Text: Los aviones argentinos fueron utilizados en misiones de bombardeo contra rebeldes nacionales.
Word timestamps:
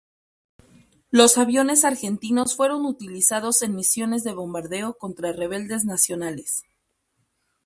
Los 1.11 1.37
aviones 1.37 1.85
argentinos 1.85 2.55
fueron 2.55 2.87
utilizados 2.87 3.61
en 3.61 3.75
misiones 3.75 4.23
de 4.23 4.33
bombardeo 4.33 4.95
contra 4.97 5.31
rebeldes 5.31 5.85
nacionales. 5.85 6.63